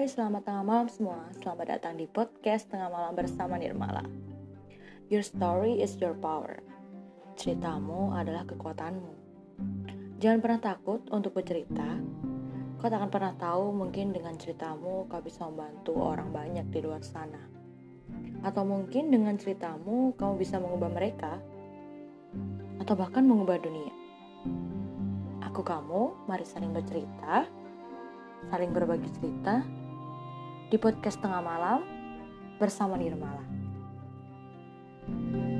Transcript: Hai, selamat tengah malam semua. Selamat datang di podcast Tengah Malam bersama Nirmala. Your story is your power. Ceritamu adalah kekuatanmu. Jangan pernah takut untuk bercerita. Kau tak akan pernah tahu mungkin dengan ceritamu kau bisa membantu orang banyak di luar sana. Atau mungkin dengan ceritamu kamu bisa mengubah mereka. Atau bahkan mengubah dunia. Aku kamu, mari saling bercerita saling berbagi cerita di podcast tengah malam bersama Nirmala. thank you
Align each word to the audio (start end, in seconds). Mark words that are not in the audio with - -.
Hai, 0.00 0.08
selamat 0.08 0.48
tengah 0.48 0.64
malam 0.64 0.88
semua. 0.88 1.28
Selamat 1.44 1.76
datang 1.76 1.92
di 2.00 2.08
podcast 2.08 2.72
Tengah 2.72 2.88
Malam 2.88 3.12
bersama 3.12 3.60
Nirmala. 3.60 4.00
Your 5.12 5.20
story 5.20 5.76
is 5.76 5.92
your 6.00 6.16
power. 6.16 6.64
Ceritamu 7.36 8.16
adalah 8.16 8.48
kekuatanmu. 8.48 9.12
Jangan 10.16 10.40
pernah 10.40 10.56
takut 10.56 11.04
untuk 11.12 11.36
bercerita. 11.36 12.00
Kau 12.80 12.88
tak 12.88 12.96
akan 12.96 13.12
pernah 13.12 13.36
tahu 13.36 13.76
mungkin 13.76 14.16
dengan 14.16 14.40
ceritamu 14.40 15.04
kau 15.04 15.20
bisa 15.20 15.44
membantu 15.44 15.92
orang 16.00 16.32
banyak 16.32 16.64
di 16.72 16.80
luar 16.80 17.04
sana. 17.04 17.44
Atau 18.40 18.64
mungkin 18.64 19.12
dengan 19.12 19.36
ceritamu 19.36 20.16
kamu 20.16 20.40
bisa 20.40 20.56
mengubah 20.56 20.88
mereka. 20.96 21.36
Atau 22.80 22.96
bahkan 22.96 23.28
mengubah 23.28 23.60
dunia. 23.60 23.92
Aku 25.44 25.60
kamu, 25.60 26.24
mari 26.24 26.48
saling 26.48 26.72
bercerita 26.72 27.44
saling 28.48 28.72
berbagi 28.72 29.12
cerita 29.20 29.60
di 30.70 30.78
podcast 30.78 31.18
tengah 31.18 31.42
malam 31.42 31.82
bersama 32.62 32.94
Nirmala. 32.94 33.42
thank 35.10 35.34
you 35.34 35.50